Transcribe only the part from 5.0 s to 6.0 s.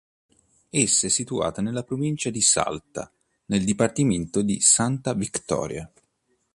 Victoria.